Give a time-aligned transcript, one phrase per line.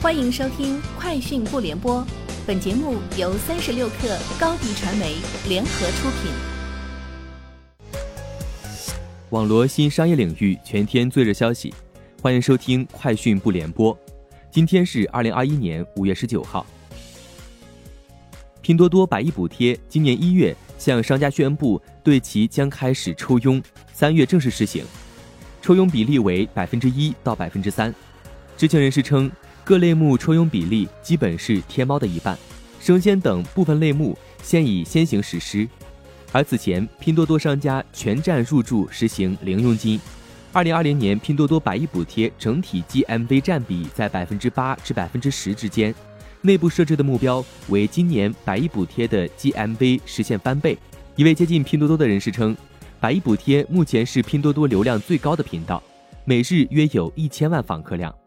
[0.00, 2.00] 欢迎收听《快讯不联播》，
[2.46, 5.16] 本节目由三十六克高低传媒
[5.48, 6.30] 联合出品。
[9.30, 11.74] 网罗新商业领域全天最热消息，
[12.22, 13.92] 欢迎收听《快讯不联播》。
[14.52, 16.64] 今天是二零二一年五月十九号。
[18.62, 23.60] 拼多多百亿补贴今年一月向商家宣布，对其将开始抽佣，
[23.92, 24.84] 三月正式实行，
[25.60, 27.92] 抽佣比例为百分之一到百分之三。
[28.56, 29.30] 知情人士称，
[29.68, 32.38] 各类目抽佣比例基本是天猫的一半，
[32.80, 35.68] 生鲜等部分类目现已先行实施。
[36.32, 40.00] 而此前，拼多多商家全站入驻实行零佣金。
[40.54, 45.94] 二零二零年，拼多多百亿补贴整体 GMV 占比在百分之八至百分之十之间，
[46.40, 50.78] 内部设置的目标为今年百亿补贴的 GMV 实现翻倍。
[51.14, 52.56] 一位接近拼多多的人士称，
[52.98, 55.82] 百亿补贴目前是拼多多流量最高的频道，
[56.24, 58.17] 每日约有一千万访客量。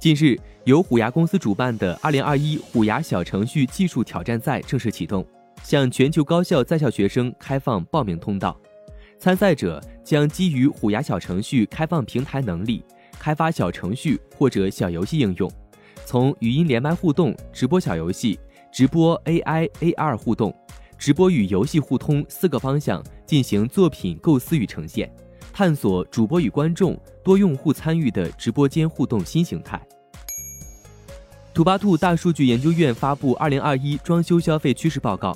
[0.00, 5.26] 近日，由虎牙公司主办的2021虎牙小程序技术挑战赛正式启动，
[5.64, 8.56] 向全球高校在校学生开放报名通道。
[9.18, 12.84] 参赛者将基于虎牙小程序开放平台能力，
[13.18, 15.50] 开发小程序或者小游戏应用，
[16.04, 18.38] 从语音连麦互动、直播小游戏、
[18.70, 20.54] 直播 AI AR 互动、
[20.96, 25.12] 直播与游戏互通四个方向进行作品构思与呈现。
[25.50, 29.80] 探索主播与观众多用户参与的直播间互动新形态。
[31.58, 35.32] 土巴兔大数据研究院发布《二零二一装修消费趋势报告》，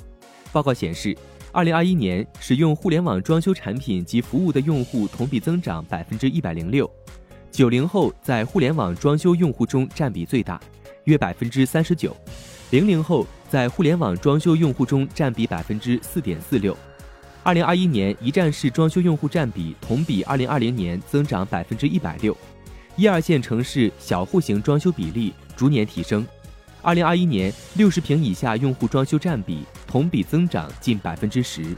[0.53, 1.13] 报告显示，
[1.51, 6.89] 二零二一年使用互联网装修产品及服务的用户同比增长百分之一百零六，
[7.51, 10.57] 九零后在互联网装修用户中占比最大，
[11.03, 12.15] 约百分之三十九，
[12.69, 16.73] 零零后在互联网装修用户中占比百分之四点四六。
[17.43, 22.33] 二零二一年一站式装修用户占比同比二零二零年增长百分之一百六，
[22.95, 26.25] 一二线城市小户型装修比例逐年提升。
[26.81, 31.75] 二零二一年六十平以下用户装修占比同比增长近百分之十。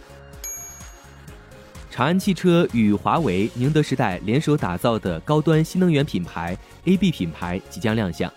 [1.91, 8.29] 长安汽车与华为、宁德时代联手打造的高端新能源品牌 AB 品牌即将亮相，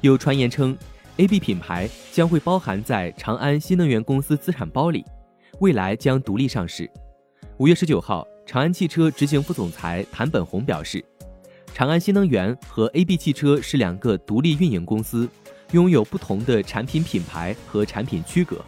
[0.00, 0.76] 有传言称
[1.18, 5.04] ，AB 品牌将会包含在长安新能源公司资产包里。
[5.60, 6.90] 未来将独立上市。
[7.58, 11.04] 五月十九号，长安汽车执行副总裁谭本红表示，
[11.74, 15.28] 长安新能源和 AB 汽车是两个独立运营公司，
[15.70, 18.64] 拥有不同的产品品牌和产品区隔。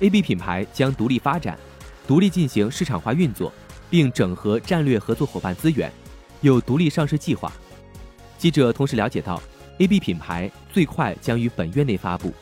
[0.00, 1.58] AB 品牌将独立发展，
[2.06, 3.52] 独立进行市场化运作，
[3.90, 5.90] 并整合战略合作伙伴资源，
[6.40, 7.52] 有独立上市计划。
[8.38, 9.42] 记者同时了解到
[9.78, 12.32] ，AB 品牌最快将于本月内发布。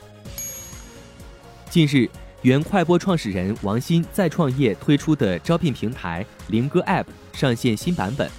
[1.71, 2.09] 近日。
[2.43, 8.31] 原快播创始人王鑫再创业推出的招聘平台林哥 App 上线新版本，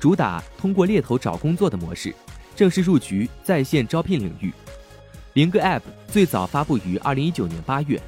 [0.00, 2.14] 主打通过猎头找工作的模式，
[2.56, 4.50] 正式入局在线招聘领域。
[5.34, 8.00] 林哥 App 最早发布于二零一九年八月，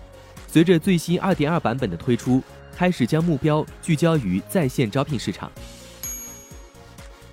[0.48, 2.42] 随着最新二点二版本的推出，
[2.74, 5.52] 开始将目标聚焦于在线招聘市场。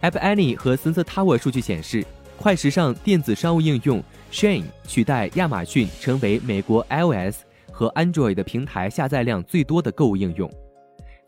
[0.01, 2.05] App Annie 和 Sensor Tower 数据显示，
[2.37, 7.43] 快时尚电子商务应用 Shane 取代亚马逊成为美国 iOS。
[7.71, 10.51] 和 Android 的平台下载量最多的购物应用，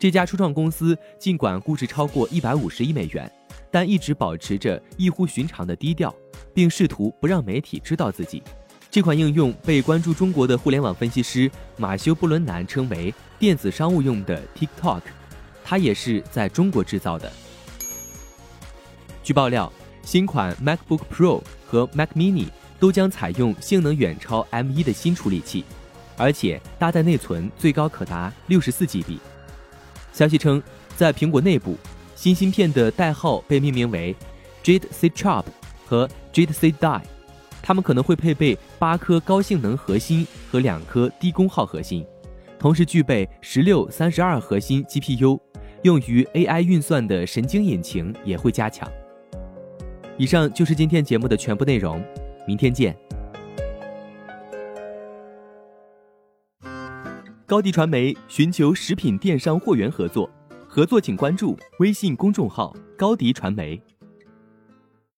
[0.02, 3.30] 这家初创公司尽管估值超过一百五十亿美元，
[3.70, 6.12] 但一直保持着异乎寻常的低调，
[6.52, 8.42] 并试图不让媒体知道自己。
[8.90, 15.02] 这款应用被关注中国的互联网分析师马修·布伦南称为电子商务用的 TikTok，
[15.62, 17.30] 它也是在中国制造的。
[19.22, 22.48] 据爆料，新款 MacBook Pro 和 Mac Mini
[22.80, 25.64] 都将采用性能远超 M1 的新处理器。
[26.18, 29.18] 而且搭载内存最高可达六十四 GB。
[30.12, 30.62] 消息称，
[30.96, 31.76] 在苹果内部，
[32.14, 34.14] 新芯片的代号被命名为
[34.62, 35.44] Jade C Chop
[35.86, 37.00] 和 Jade C Die，
[37.62, 42.06] 它们可能会配备八颗高性能核心和两颗低功耗核心，
[42.58, 45.40] 同时具备十六、三十二核心 GPU，
[45.82, 48.88] 用于 AI 运算的神经引擎也会加强。
[50.18, 52.04] 以上就是今天节目的全部内容，
[52.46, 52.94] 明天见。
[57.52, 60.26] 高迪传媒寻求食品电商货源合作，
[60.66, 63.78] 合作请关注微信公众号高迪传媒。